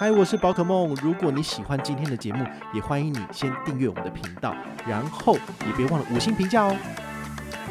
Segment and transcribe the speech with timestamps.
[0.00, 0.94] 嗨，我是宝可梦。
[1.02, 4.56] 如果你喜欢今天的节目，也欢迎你先订阅我们的频道，
[4.88, 5.34] 然后
[5.66, 6.74] 也别忘了五星评价哦。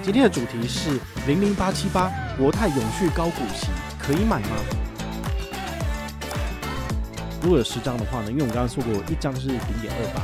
[0.04, 4.50] 今天的主题是零零八七八国泰永续高股息可以买吗？
[7.42, 8.30] 如果有十张的话呢？
[8.30, 10.22] 因为我们刚刚说过，一张是零点二八。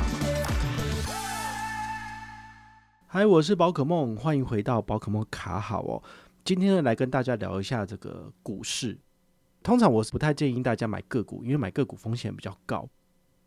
[3.08, 6.00] 嗨，我是宝可梦，欢迎回到宝可梦卡好哦。
[6.44, 8.96] 今天呢，来跟大家聊一下这个股市。
[9.66, 12.88] 通常我是不太建议大家买个股，因为买个股风险比较高，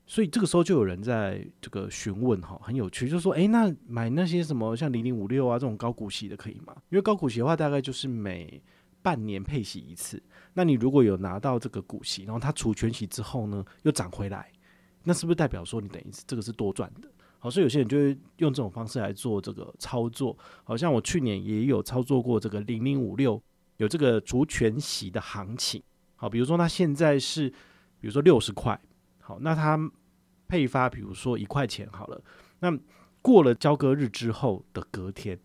[0.06, 6.76] 所以这个时候就有人在这个询问哈，很有趣，就说，诶，那买那些什么像零零五六啊这种高股息的可以吗？
[6.90, 8.62] 因为高股息的话，大概就是每
[9.02, 10.22] 半年配息一次。
[10.56, 14.52] 那你如果有拿到这个股息，然后它除权息之后呢，又涨回来，
[15.06, 17.10] 那是不是代表说你等于这个是多赚的？
[17.38, 20.38] 好，所以有些人就会用这种方式来做这个操作。
[20.66, 23.42] 好像我去年也有操作过这个零零五六，
[23.78, 25.82] 有这个除权息的行情。
[26.22, 28.78] 好，比如说它现在是，比如说六十块，
[29.22, 29.80] 好，那它
[30.50, 32.22] 配发，比如说一块钱好了，
[32.60, 32.78] 那
[33.22, 35.40] 过了交割日之后的隔天，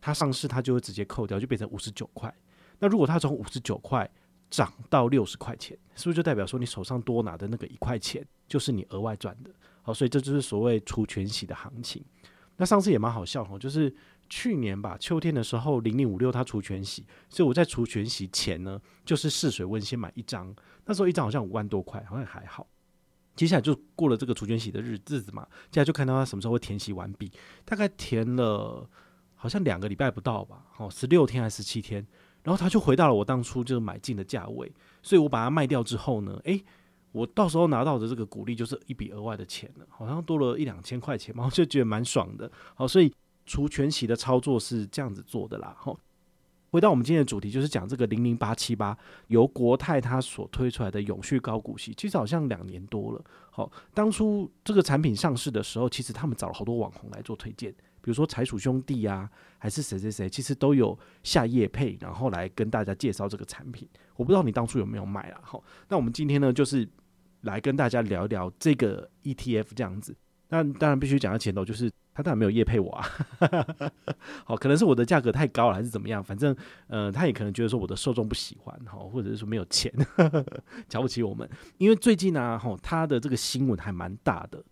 [0.00, 2.34] 它上市它就会直接扣掉，就变成五十九块。
[2.78, 4.10] 那如果它从五十九块
[4.48, 9.50] 涨到六十块钱，是不是就代表说你手上多拿的那个一块钱就是你额外赚的？
[9.82, 12.02] 好，所以这就是所谓除权息的行情。
[12.56, 13.94] 那上次也蛮好笑哈，就是。
[14.36, 20.52] 去年吧，秋天的时候，零零五六它除全息，所以我在除全息前呢，就是试水温先买一张，
[20.86, 22.66] 那时候一张好像五万多块，好像还好。
[23.36, 27.30] 接下来就过了这个除全息的日日子嘛，接下来就看到它什么时候会填息完毕，
[27.64, 28.84] 大概填了
[29.36, 32.04] 好像两个礼拜不到吧，哦，十六天还是十七天，
[32.42, 36.60] 然后它就回到了我当初就是买进的价位，所以我把它卖掉之后呢，诶，
[37.12, 43.12] 我到时候拿到的这个股利就是一笔额外的钱了，好像多了一两千块钱嘛，我就觉得蛮爽的，好，所以。
[43.46, 45.74] 除权息的操作是这样子做的啦。
[45.78, 45.98] 好，
[46.70, 48.96] 回到我们今天的主题，就是讲这个零零八七八
[49.28, 53.24] 由国泰它所推出来的永续高股息，其实好像两年多了。
[53.50, 63.88] 好，当初这个产品上市的时候，其实他们找了好多网红来做推荐，比如说财鼠兄弟啊，还是谁谁谁，其实都有下业配，然后来跟大家介绍这个产品。
[64.16, 65.40] 我不知道你当初有没有买啦。
[65.42, 66.88] 好，那我们今天呢，就是
[67.42, 70.16] 来跟大家聊一聊这个 ETF 这样子。
[70.48, 71.88] 那当然必须讲到前头，就是。
[72.14, 73.04] 他当然没有业配我啊，
[74.44, 76.22] 好，可能是我的价格太高了，还是怎么样？
[76.22, 79.92] 反正，呃，他也可能觉得说我的受众不喜欢，哈，或者是说没有钱，
[80.88, 81.50] 瞧不起我们。
[81.76, 84.62] 因为最近呢，哈，他的这个新闻还蛮大的，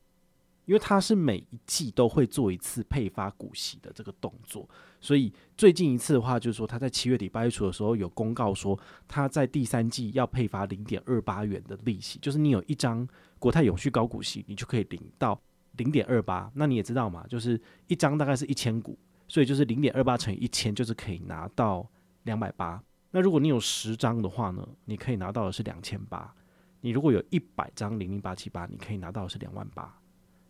[0.67, 4.69] 因为他是每一季都会做一次配发股息的这个动作，
[5.01, 8.79] 所以最近一次的话，就是说他在七月底八月初的时候有公告说，
[9.09, 13.05] 他在第三季要配发零点二八元的利息，就是你有一张
[13.41, 15.41] 国泰永续高股息，你就可以领到。
[15.77, 21.89] 零点二八，那你也知道嘛，就是一张大概是一千股，所以就是零点二八乘以一千，就是可以拿到
[22.25, 22.83] 两百八。
[23.11, 26.35] 那如果你有十张的话呢，你可以拿到的是两千八。
[26.81, 29.99] 你如果有一百张零零八七八，你可以拿到的是两万八，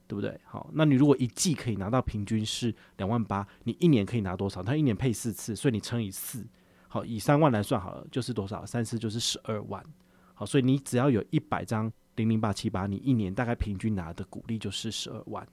[0.06, 0.40] 对不对？
[0.44, 4.62] 好，那你如果一季可以拿到平均是两万八，你一年可以拿多少？
[4.62, 6.46] 它一年配四次，所以你乘以四，
[6.88, 8.64] 好，以三万来算好了，就是多少？
[8.64, 9.84] 三次就是十二万。
[10.34, 11.92] 好，所以你只要有一百张。
[12.16, 15.46] 零零八七八，你一年大概平均拿的股利就是十二万。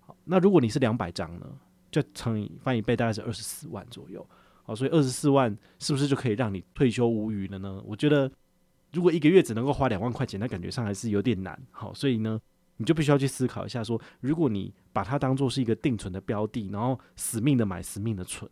[0.00, 1.46] 好，那如果你是两百张呢，
[1.90, 4.26] 就乘以翻一倍，大概是二十四万左右。
[4.64, 7.82] 好，所以二十四万是不是就可以让你退休无余了呢？
[7.84, 8.30] 我觉得，
[8.92, 11.60] 如果一个月只能够花两万块钱，那感觉上还是有点难。
[11.70, 12.40] 好，所以呢，
[12.76, 18.50] 你就必须要去思考一下，说如果你把它当做是一个定存的标的，然后死命的买，死命的存。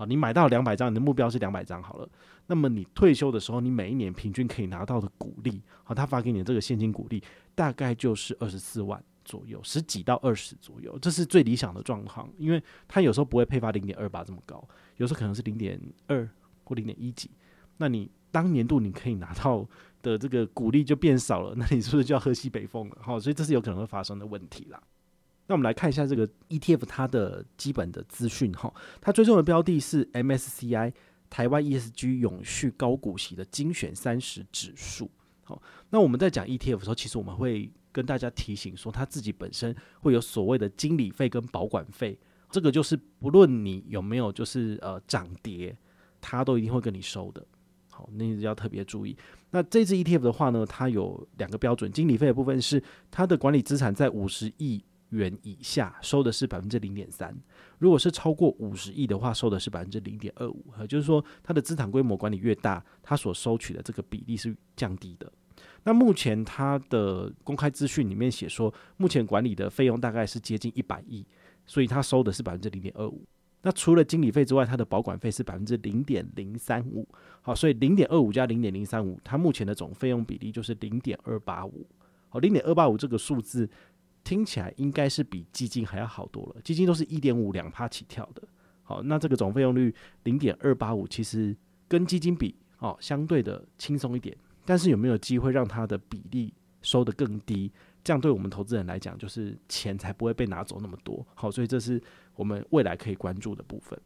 [0.00, 2.08] 好，你买到两百张，你的目标是两百张好了。
[2.46, 7.22] 那么你退休的时候，你每一年平均可以拿到的股利，好，他发给你的这个现金股利
[7.54, 12.26] 大概就是二十四万左右，十几到二十左右，这是最理想的状况。
[12.38, 14.66] 因为他有时候不会配发零点二八这么高，
[14.96, 16.26] 有时候可能是零点二
[16.64, 17.30] 或零点一几。
[17.76, 19.68] 那你当年度你可以拿到
[20.00, 22.96] 的这个股利就变少了，那你是不是就要喝西北风了？
[23.02, 24.82] 好，所以这是有可能会发生的问题啦。
[25.50, 30.92] 那我们来看一下这个 ETF 它的基本的资讯哈，它追踪的标的是 MSCI
[31.28, 35.10] 台湾 ESG 永续高股息的精选三十指数。
[35.42, 42.16] 好，那我们在讲 ETF 的时候，其实我们会跟大家提醒说，它自己本身会有所谓的经理费跟保管费，
[42.48, 45.76] 这个就是不论你有没有就是呃涨跌，
[46.20, 47.44] 它都一定会跟你收的。
[47.88, 49.16] 好，那要特别注意。
[49.50, 52.80] 那这支 ETF 的话呢，它有两个标准，经理费的部分是
[53.10, 57.32] 它的管理资产在五十亿元以下，收的是百分之零点三；
[57.78, 60.64] 如果是超过五十亿的话，收的是百分之零点二五。
[60.80, 65.30] 也就是说，它的资产规模管理越大，它所收取的这个比例是降低的。
[65.84, 71.26] 那目前它的公开资讯里面写说，目前管理的费用大概是接近一百亿，
[71.66, 73.24] 所以它收的是百分之零点二五。
[73.62, 77.06] 那除了经理费之外，它的保管费是百分之零点零三五，
[77.42, 81.86] 好，所以零点二五加零点零三五，它目前的总费用比例就是零点二八五，
[82.30, 83.68] 好，零点二八五这个数字
[84.30, 88.40] 听起来应该是比基金还要好多了，基金都是一点五两趴起跳的，
[88.84, 89.92] 好，那这个总费用率
[90.22, 91.56] 零点二八五，其实
[91.88, 97.72] 跟基金比，哦，相对的轻松一点，但是有没有机会让它的比例收得更低？
[98.04, 101.26] 这样对我们投资人来讲，就是钱才不会被拿走那么多。
[101.34, 102.00] 好，所以这是
[102.36, 104.00] 我们未来可以关注的部分。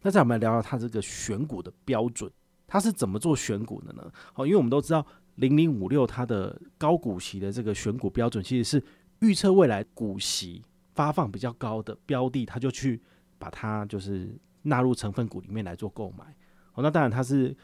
[0.00, 2.30] 那再我们来聊聊它这个选股的标准，
[2.68, 4.12] 它是怎么做选股的呢？
[4.32, 5.04] 好，因为我们都知道
[5.34, 8.84] 零零五六它的高股息的这个选股标准，其实是
[9.20, 10.62] 预测未来股息
[10.94, 13.00] 发放比较高的标的，他就去
[13.38, 16.24] 把它就是纳入成分股里面来做购买。
[16.72, 17.56] 好，那当然它是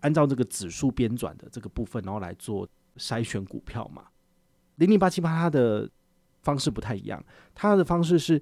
[0.00, 4.04] 按照这个指数编转的这个部分，然后来做筛选股票嘛。
[4.76, 5.88] 零零八七八，它的
[6.42, 7.22] 方式不太一样，
[7.54, 8.40] 它的方式是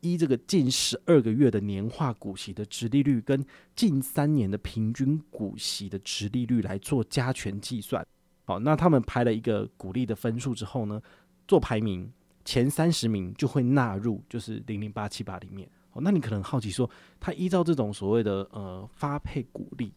[0.00, 8.06] 依这个近十二个月的年化股息的殖利率跟近三年的平均股息的殖利率来做加权计算。
[8.44, 11.00] 好，那他们排了一个股利的分数之后呢，
[11.46, 12.10] 做排名，
[12.44, 15.68] 前三十名就会纳入就是零零八七八里面。
[15.92, 16.88] 哦，那你可能好奇说，
[17.20, 19.92] 他依照这种所谓的呃发配股利，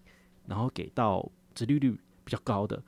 [0.45, 1.91] 然后给到殖利率
[2.23, 2.83] 比较高的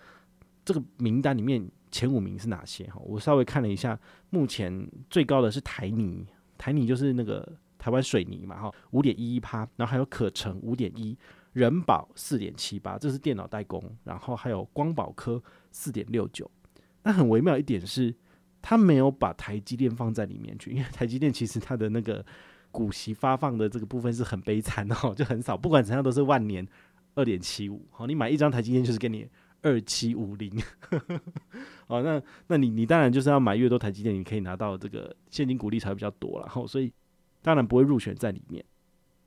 [0.64, 1.70] 这个名单里面。
[1.92, 2.86] 前五名是哪些？
[2.86, 6.24] 哈，我稍微看了一下，目前最高的是台泥，
[6.56, 11.18] 台泥就是那个台湾水泥嘛，哈，五点一一趴，然后还有可成五点一，
[11.54, 15.42] 人保四点七八，这是电脑代工，然后还有光宝科
[15.72, 16.48] 四点六九。
[17.02, 18.16] 那很微妙一点是，
[18.70, 22.24] 他没有把台积电放在里面去，因为台积电其实它的那个
[22.70, 26.64] 股息发放的这个部分是很悲惨的，哈，就很少，不管怎样都是万年
[27.16, 29.28] 二点七五，好，你买一张台积电就是给你。
[29.62, 30.50] 二七五零，
[31.88, 36.94] 哦，那那你你当然就是要买越多台积电，你可以拿到这个现金股利才会比较多了，然后所以
[37.42, 38.64] 当然不会入选在里面。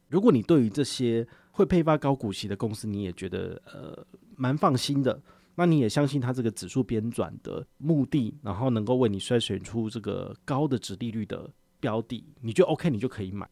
[0.08, 4.06] 如果你对于这些会配发高股息的公司，你也觉得呃
[4.36, 5.20] 蛮放心的，
[5.54, 11.50] 那你也相信它这个指数编转的目的，然后能够为你筛选出这个高的殖利率的
[11.80, 13.48] 标的，你就 OK，你就可以买。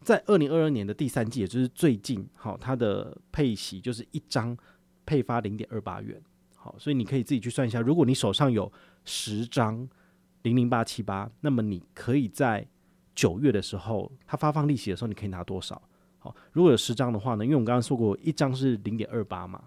[0.00, 4.56] 在二零二二年的第三季，也就是最近，好，它的配息就是一张。
[5.06, 6.22] 配发零点二八元，
[6.54, 8.70] 好，所以你可以自己去算一下，如果你手上有
[9.04, 9.88] 十张
[10.42, 12.64] 零零八七八，那么你可以在
[13.12, 15.82] 九月的时候，它发放利息的时候，你可以拿多少？
[16.20, 19.64] 好，如果有十张的话呢，因为我刚刚说过，一张是零点二八嘛，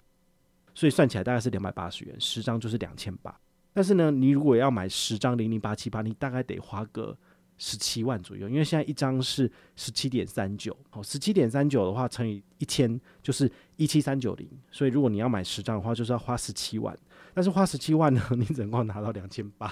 [0.73, 3.39] 所以算起来大概是两百八十元，十张就是两千八。
[3.73, 7.17] 但是呢，你如果要买十张零零八七八，你大概得花个。
[7.55, 16.97] 十七万左右，因为现在一张是十七点三九，好，十七点三九的话乘以一千就是一七三九零，所以如果你要买十张的话，就是要花十七万。
[17.31, 19.71] 但是花十七万呢， 你只能够拿到两千八，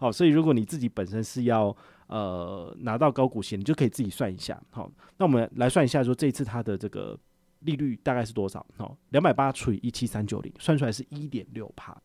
[0.00, 1.74] 好，所以如果你自己本身是要
[2.08, 7.18] 呃拿到高股息，你就可以自己算一下，好，那我们来算一下，说这一次它的这个
[7.64, 8.64] 利率大概是多少？
[8.76, 11.96] 哦，两百八除以一七三九零，算出来是一点六趴。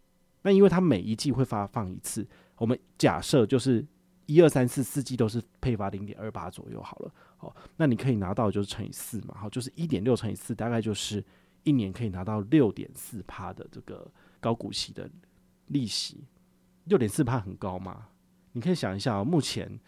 [0.42, 2.28] 那因为它每一季会发放一次，
[2.58, 3.86] 我们假设就是。
[4.30, 11.24] 一二三四四季都是配发零点二八左右好了，好，那你可以拿到就是乘以四嘛，好，就是一点六乘以四，大概就是
[11.64, 14.06] 一年可以拿到六点四趴的这个
[14.42, 15.10] 高股息的
[15.68, 16.26] 利息，
[16.84, 18.10] 六点四趴很高吗？
[18.52, 19.80] 你可以想一下哦，目前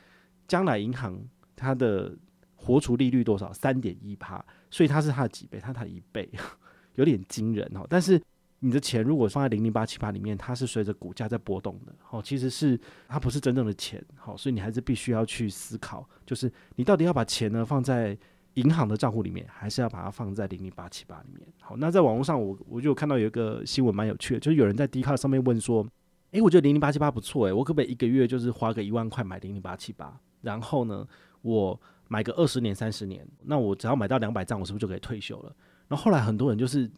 [0.48, 1.22] 将来银行
[1.54, 2.18] 它的
[2.60, 3.54] 活储利率多少？
[3.54, 5.60] 三点一趴，所以它是它的几倍？
[5.60, 6.30] 它它一倍，
[6.96, 8.22] 有点惊人哦，但是。
[8.62, 18.18] 你的钱如果放在零零八七八里面，它是随着股价在波动的，好，其实是它不是真正的钱，好，所以你还是必须要去思考，就是你到底要把钱呢放在
[18.56, 21.48] 银行的账户里面，还是要把它放在零零八七八里面？
[21.62, 25.88] 好，那在网络上我我就看到有一个新闻蛮有趣的，就是有人在 Dcard 上面问说，
[26.32, 31.08] 诶、我觉得零零八七八不错，诶，我可不可以一个月就是花个一万块买零零八七八，然后呢，
[31.44, 35.56] 我买个二十年、三十年，那我只要买到两百张，我是不是就可以退休了？
[35.88, 36.92] 然后后来很多人就是。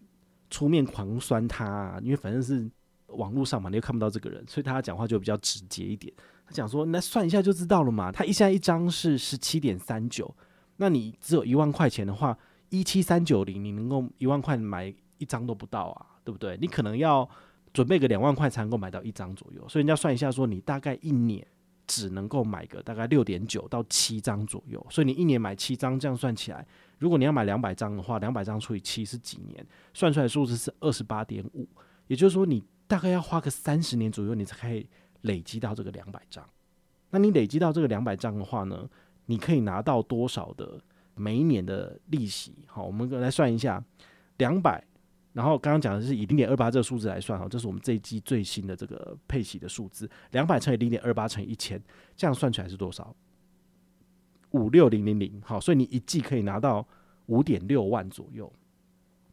[0.53, 2.69] 出面狂酸他，啊，因为反正是
[3.07, 6.13] 网络上嘛，你又看不到这个人，所以他讲话就比较直接一点。
[6.45, 8.11] 他讲说：“那算一下就知道了嘛。
[8.11, 10.35] 他一下一张是十七点三九，
[10.75, 12.37] 那你只有一万块钱的话，
[12.67, 16.57] 一七三九零，你能够一万块买一张都不到啊，对不对？
[16.59, 17.25] 你可能要
[17.71, 19.65] 准备个两万块才能够买到一张左右。
[19.69, 21.47] 所以人家算一下说，你大概一年
[21.87, 26.65] 只能够买个大概六点九到七张左右，所以你一年买七张，这样算起来，
[26.99, 29.65] 如果你要买两百张的话，两百张除以七是几年？
[29.93, 31.67] 算出来数字是二十八点五，
[32.07, 34.87] 也就是说你大概要花个三十年左右，你才可以
[35.21, 36.47] 累积到这个两百张。
[37.09, 38.89] 那你累积到这个两百张的话呢，
[39.25, 40.81] 你可以拿到多少的
[41.15, 42.53] 每一年的利息？
[42.67, 43.83] 好，我们来算一下，
[44.37, 44.83] 两百。
[45.33, 51.81] 然后刚刚讲的是以零点二八这个数字来算哈，这是我们这一季最新的这个配息的数字，两百乘以零点二八乘以一千，
[52.17, 53.15] 这样算出来是多少？
[54.51, 56.85] 五六零零零，好，所以你一季可以拿到
[57.27, 58.51] 五点六万左右。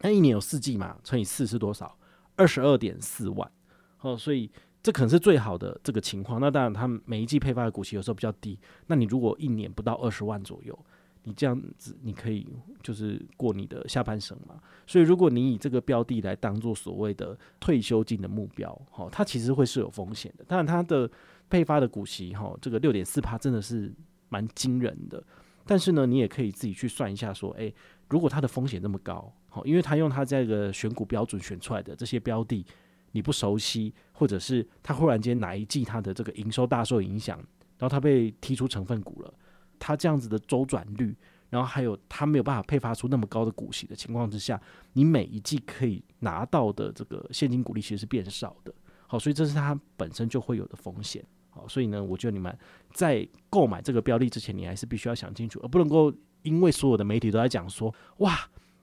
[0.00, 1.98] 那一年有四季嘛，乘以四是多少？
[2.36, 3.50] 二十二点四万。
[3.96, 4.48] 好，所以
[4.80, 6.40] 这可能是最好的这个情况。
[6.40, 8.56] 那当然，他们每一季配发的股息有时候比较低。
[8.86, 10.78] 那你如果一年不到二十万左右。
[11.24, 12.46] 你这样子，你可以
[12.82, 14.60] 就是过你的下半生嘛。
[14.86, 20.44] 所以，如果你以这个标的来当做所谓的退休金的目标，哈，它其实会是有风险的。
[20.44, 21.10] 当然，它的
[21.50, 23.92] 配发的股息，哈，这个六点四趴真的是
[24.28, 25.22] 蛮惊人的。
[25.66, 27.74] 但是呢，你也可以自己去算一下，说，诶，
[28.08, 32.64] 如果它的风险这么高，好，因为它用它这个选股标准选出来的这些标的，
[33.12, 37.36] 你不熟悉，或者是它忽然间哪一季它的这个营收大受影响，
[37.76, 39.34] 然后它被踢出成分股了。
[39.78, 41.16] 它这样子的周转率，
[41.50, 44.60] 然后还有它没有办法配发出那么高的股息的情况之下，
[44.92, 48.74] 你每一季可以拿到的这个现金股利其实是变少的。
[49.06, 51.24] 好，所以这是它本身就会有的风险。
[51.48, 52.54] 好，所以呢，我觉得你们
[52.92, 58.38] 在购买这个标的之前，你还是必须要想清楚，而不能够因为所有的媒体都在讲说，哇，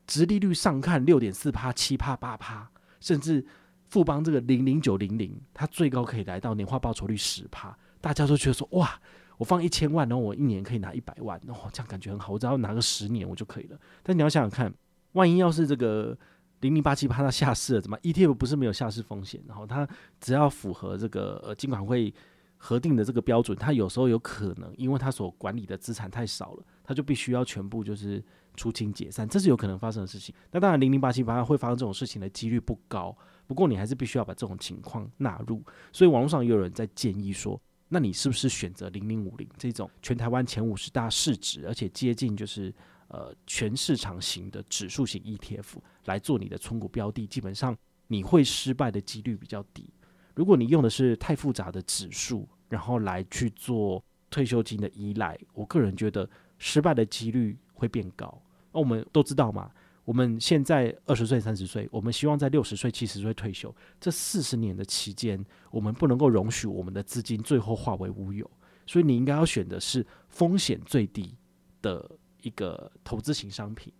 [0.07, 2.67] 殖利率上看六点四趴、七趴、八趴，
[2.99, 3.45] 甚至
[3.89, 8.99] 富邦这个零零九零零，它最高可以来到年化报酬率十趴，大家都觉得说，哇。
[9.37, 12.33] 我放一千万，然后我一年可以拿一百万，哦，这样感觉很好。
[12.33, 13.77] 我只要拿个十年，我就可以了。
[14.01, 14.73] 但你要想想看，
[15.13, 16.17] 万一要是这个
[16.61, 19.87] 零零八七八它下市了，怎么？ETF 不是没有下市风险，然后它
[20.21, 22.13] 只要符合这个呃金管会
[22.57, 28.23] 核定的这个标准，它有时候有可能，因为它所管理的资产太少了，它就必须要全部就是
[28.55, 30.33] 出清解散，这是有可能发生的事情。
[30.51, 33.15] 那当然，零零八七八会发生这种事情的几率不高，
[33.47, 35.61] 不过你还是必须要把这种情况纳入。
[35.91, 37.59] 所以网络上也有人在建议说。
[37.87, 42.73] 那你是不是选择零零五零这种全台湾前五十大市值，而且接近就是
[43.09, 47.27] 呃全市场型的指数型 ETF 来做你的存股标的？
[47.27, 47.77] 基本上
[48.07, 49.87] 你会失败的几率比较低。
[50.33, 58.41] 如果你用的是太复杂的指数，然后来去做退休金的依赖，我个人觉得失败的几率会变高。
[58.73, 59.71] 那我们都知道嘛。
[60.05, 63.75] 我们现在二十岁、三十岁，我们希望在六十岁、七十岁退休。
[63.99, 68.49] 这四十年的期间，我们不能够容许我们的资金最后化为乌有。
[68.85, 71.35] 所以，你应该要选的是风险最低
[71.81, 72.07] 的
[72.43, 73.91] 一个投资型商品。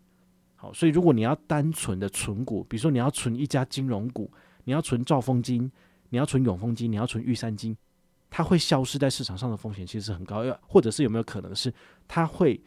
[0.55, 4.31] 好，所以如果你要单纯的存股，比如说你要存一家金融股，
[4.65, 5.71] 你要存兆丰金，
[6.09, 7.75] 你要存永丰金，你要存玉山金，
[8.29, 10.43] 它会消失在市场上的风险其实很高。
[10.61, 11.73] 或者是有没有可能是
[12.07, 12.61] 它会？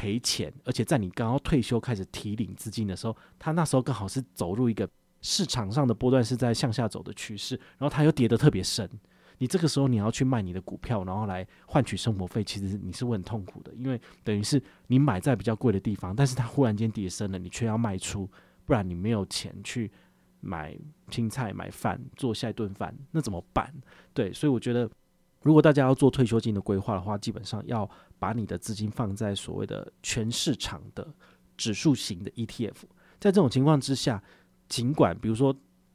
[0.00, 4.88] 赔钱，而且在你刚刚退休开始提领资金的时候，他那时候刚好是走入一个
[5.20, 8.88] 市场上的波段是在向下走的趋势，然后他又跌得特别深。
[9.36, 18.26] 你这个时候你要去卖你的股票，然后来换取生活费，其实你是会很痛苦的，因为等于是你买在比较贵的地方，但是它忽然间跌深了，你却要卖出，
[18.64, 19.90] 不然你没有钱去
[20.40, 20.74] 买
[21.10, 23.70] 青菜、买饭做下一顿饭，那怎么办？
[24.14, 24.90] 对，所以我觉得。
[25.42, 27.90] 如果大家要做退休金的规划的话，基本上要
[28.20, 31.12] 把你的资金放在所谓的全市场的
[31.56, 32.76] 指数型的 ETF。
[33.18, 34.22] 在这种情况之下，
[34.68, 35.52] 尽管比如说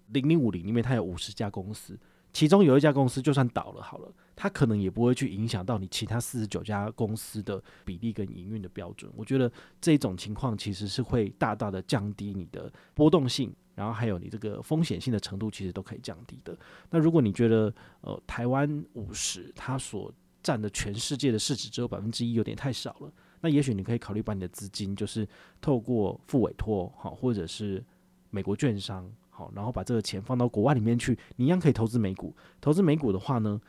[0.07, 1.97] 零零五零里面它有五十家公司，
[2.33, 9.09] 其中有一家公司就算倒了好了，它可能也不会去影响到你其他四十九家公司的比例跟营运的标准。
[9.15, 13.55] 我觉得这种情况其实是会大大的降低你的波动性。
[13.75, 16.57] 然后还有你这个风险性的程度，其实都可以降低的。
[16.89, 20.09] 那如果你觉得呃台湾五十它所
[20.45, 23.11] 占的全世界的市值只有百分之一，有点太少了，
[23.41, 25.27] 那也许你可以考虑把你的资金就是
[25.59, 27.83] 透过复委托好，或者是
[28.29, 32.31] 美国券商好，然后把这个钱放到国外里面去，你一样可以投资美股。
[32.61, 33.59] 投资美股的话呢，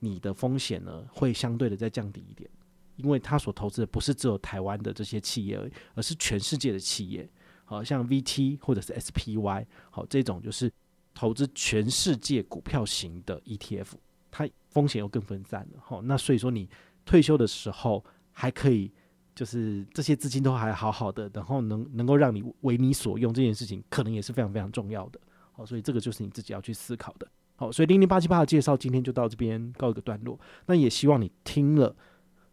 [0.00, 2.50] 你的风险呢会相对的再降低一点，
[2.96, 7.30] 因为它所投资的不是只有台湾的这些企业而已，而是全世界的企业。
[7.68, 10.72] 好像 VT 或者是 SPY，好，这种就是
[11.12, 13.88] 投资全世界股票型的 ETF，
[14.30, 15.80] 它风险又更分散了。
[15.80, 16.68] 好，那所以说你
[17.04, 18.92] 退休的时候还可以，
[19.34, 25.20] 就是这些资金都还好好的，然后能能够让你为你所用，这件事情可能也是非常非常重要的。
[25.52, 27.28] 好，所以这个就是你自己要去思考的。
[27.56, 30.38] 好，所以零零八七八的介绍今天就到这边告一个段落。
[30.66, 31.94] 那也希望你听了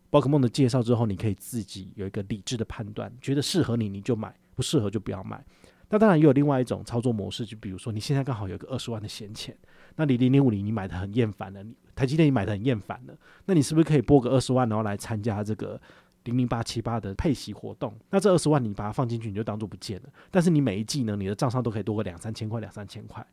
[0.10, 4.34] 宝可梦的介绍之后，你可以自己有一个理智的判断，觉得适合你你就买。
[4.56, 5.44] 不适合就不要买。
[5.90, 9.58] 那当然也有另外一种操作模式，就比如说你现在刚好有个二十万的闲钱，
[9.96, 15.80] 那你零零五零你买的很厌烦了，你台积电你买的很厌烦了，那你是不是可以拨个二十万，然后来参加这个
[16.24, 17.94] 零零八七八的配息活动？
[18.10, 20.10] 那这二十万你把它放进去，你就当做不见了。
[20.32, 23.26] 但是你每一季呢，你的账上都可以多个两三千块，两三千块，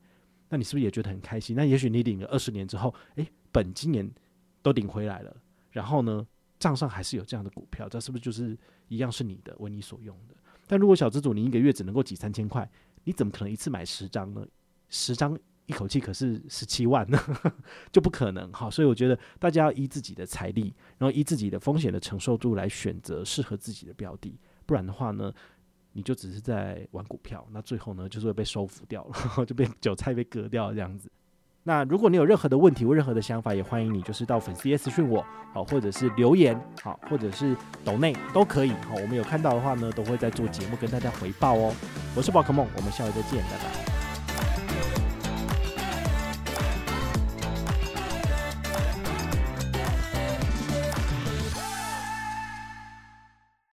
[0.49, 1.57] 那你是不是也觉得很开心？
[1.57, 4.11] 那也许你领了二十年之后，诶，本今年
[4.63, 5.35] 都领回来了，
[5.71, 6.27] 然后呢，
[6.59, 10.35] 账上还是有这样的股票，这是不是就是一样是你的，为你所用的？
[10.67, 12.69] 但如果小资主你一个月只能够挤三千块，
[13.05, 14.47] 你怎么可能一次买十张呢？
[14.89, 15.39] 十张
[15.71, 17.19] 一口气可是十七万呢，
[17.93, 18.53] 就不可能。
[18.53, 24.37] 好，所以我觉得大家要依自己的财力，然后依自己的风险的承受度来选择适合自己的标的，
[24.67, 25.33] 不然的话呢，
[25.93, 31.09] 你就只是在玩股票，那最后呢就是会被收服掉了， 就被韭菜被割掉这样子。
[31.63, 41.73] 那如果你有任何的问题或任何的想法，也欢迎你就是到粉丝页私讯我，好，或者是留言，好，或者是抖内都可以，好，我们有看到的话呢，都会在做节目跟大家回报哦。
[42.17, 44.00] 我是宝可梦，我们下回再见，拜拜。